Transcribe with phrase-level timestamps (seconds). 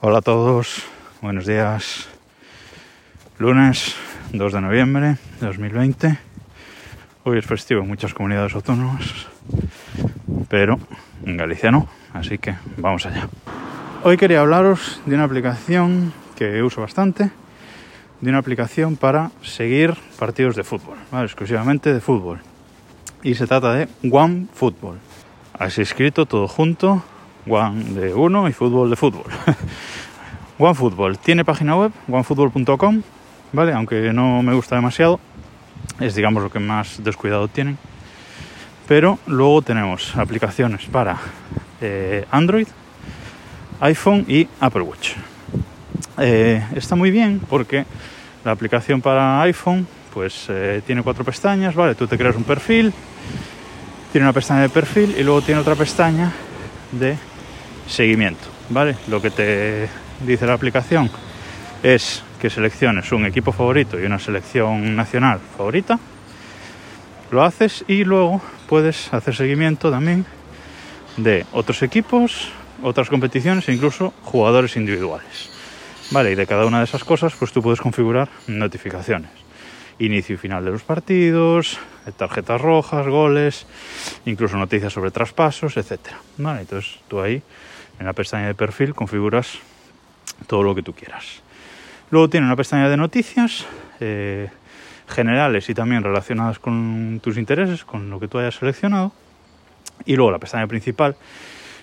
[0.00, 0.84] Hola a todos,
[1.20, 2.06] buenos días.
[3.36, 3.96] Lunes
[4.32, 6.18] 2 de noviembre de 2020.
[7.24, 9.26] Hoy es festivo en muchas comunidades autónomas,
[10.48, 10.78] pero
[11.24, 13.28] en Galicia no, así que vamos allá.
[14.04, 17.32] Hoy quería hablaros de una aplicación que uso bastante,
[18.20, 22.38] de una aplicación para seguir partidos de fútbol, exclusivamente de fútbol.
[23.24, 25.00] Y se trata de One Football.
[25.54, 27.02] Así escrito todo junto,
[27.48, 29.24] One de uno y fútbol de fútbol.
[30.58, 33.02] OneFootball tiene página web, onefootball.com,
[33.52, 33.72] ¿vale?
[33.72, 35.20] Aunque no me gusta demasiado,
[36.00, 37.78] es digamos lo que más descuidado tienen.
[38.88, 41.18] Pero luego tenemos aplicaciones para
[41.80, 42.66] eh, Android,
[43.80, 45.12] iPhone y Apple Watch.
[46.18, 47.84] Eh, está muy bien porque
[48.44, 51.94] la aplicación para iPhone pues eh, tiene cuatro pestañas, ¿vale?
[51.94, 52.92] Tú te creas un perfil,
[54.10, 56.32] tiene una pestaña de perfil y luego tiene otra pestaña
[56.90, 57.16] de
[57.86, 58.96] seguimiento, ¿vale?
[59.06, 59.88] Lo que te
[60.20, 61.10] dice la aplicación
[61.82, 65.98] es que selecciones un equipo favorito y una selección nacional favorita.
[67.30, 70.24] Lo haces y luego puedes hacer seguimiento también
[71.16, 72.50] de otros equipos,
[72.82, 75.50] otras competiciones e incluso jugadores individuales.
[76.10, 79.30] Vale, y de cada una de esas cosas, pues tú puedes configurar notificaciones.
[79.98, 81.78] Inicio y final de los partidos,
[82.16, 83.66] tarjetas rojas, goles,
[84.24, 85.98] incluso noticias sobre traspasos, etc.
[86.38, 87.42] Vale, entonces tú ahí
[87.98, 89.58] en la pestaña de perfil configuras
[90.46, 91.42] todo lo que tú quieras.
[92.10, 93.66] Luego tiene una pestaña de noticias
[94.00, 94.48] eh,
[95.08, 99.12] generales y también relacionadas con tus intereses, con lo que tú hayas seleccionado.
[100.04, 101.16] Y luego la pestaña principal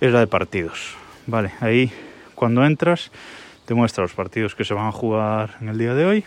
[0.00, 0.94] es la de partidos.
[1.26, 1.92] Vale, ahí
[2.34, 3.10] cuando entras
[3.66, 6.24] te muestra los partidos que se van a jugar en el día de hoy.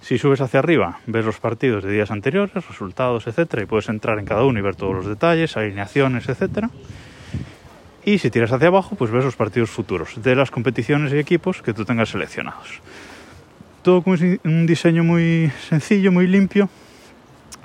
[0.00, 4.18] Si subes hacia arriba, ves los partidos de días anteriores, resultados, etcétera, y puedes entrar
[4.18, 6.70] en cada uno y ver todos los detalles, alineaciones, etcétera.
[8.04, 11.62] Y si tiras hacia abajo, pues ves los partidos futuros de las competiciones y equipos
[11.62, 12.80] que tú tengas seleccionados.
[13.82, 16.68] Todo con un diseño muy sencillo, muy limpio,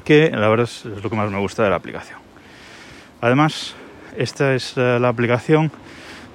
[0.03, 2.19] que la verdad es, lo que más me gusta de la aplicación.
[3.21, 3.75] Además,
[4.17, 5.71] esta es eh, la aplicación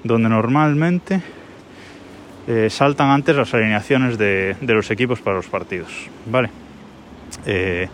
[0.04, 1.20] donde normalmente
[2.46, 5.92] eh, saltan antes las alineaciones de, los equipos para los partidos.
[6.26, 6.50] Vale.
[7.44, 7.88] Eh,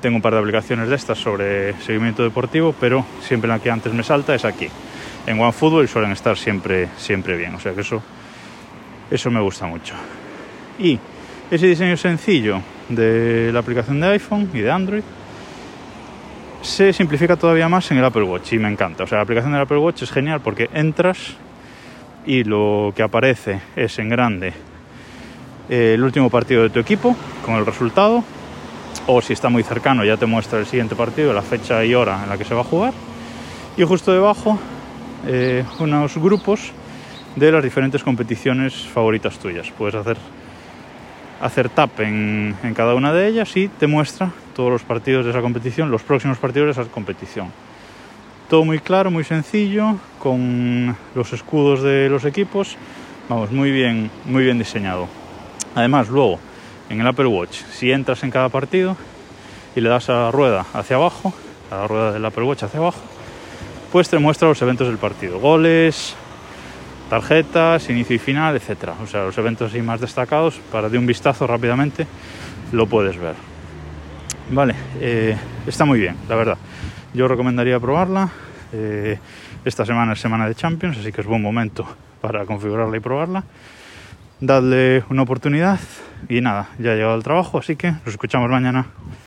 [0.00, 3.92] tengo un par de aplicaciones de estas sobre seguimiento deportivo, pero siempre la que antes
[3.92, 4.68] me salta es aquí
[5.30, 7.54] en OneFootball suelen estar siempre, siempre bien.
[7.54, 8.02] O sea que eso,
[9.10, 9.94] eso me gusta mucho.
[10.78, 10.98] Y
[11.50, 15.02] ese diseño sencillo de la aplicación de iPhone y de Android
[16.62, 19.04] se simplifica todavía más en el Apple Watch y me encanta.
[19.04, 21.36] O sea, la aplicación del Apple Watch es genial porque entras
[22.26, 24.52] y lo que aparece es en grande
[25.70, 28.22] eh, el último partido de tu equipo con el resultado
[29.06, 32.22] o si está muy cercano ya te muestra el siguiente partido, la fecha y hora
[32.22, 32.92] en la que se va a jugar
[33.76, 34.58] y justo debajo
[35.26, 36.72] eh, unos grupos
[37.36, 39.70] de las diferentes competiciones favoritas tuyas.
[39.76, 40.16] Puedes hacer,
[41.40, 45.30] hacer tap en, en, cada una de ellas y te muestra todos los partidos de
[45.30, 47.52] esa competición, los próximos partidos de esa competición.
[48.48, 52.76] Todo muy claro, muy sencillo, con los escudos de los equipos.
[53.28, 55.06] Vamos, muy bien, muy bien diseñado.
[55.76, 56.40] Además, luego,
[56.88, 58.96] en el Apple Watch, si entras en cada partido
[59.76, 61.32] y le das a la rueda hacia abajo,
[61.70, 63.00] a la rueda del Apple Watch hacia abajo,
[63.92, 66.14] pues te muestra los eventos del partido, goles,
[67.08, 68.94] tarjetas, inicio y final, etcétera.
[69.02, 72.06] O sea, los eventos así más destacados, para de un vistazo rápidamente
[72.72, 73.34] lo puedes ver.
[74.52, 75.36] Vale, eh,
[75.66, 76.58] está muy bien, la verdad.
[77.14, 78.30] Yo recomendaría probarla.
[78.72, 79.18] Eh,
[79.64, 81.84] esta semana es semana de Champions, así que es buen momento
[82.20, 83.44] para configurarla y probarla.
[84.40, 85.80] Dadle una oportunidad
[86.28, 88.86] y nada, ya he llegado al trabajo, así que nos escuchamos mañana.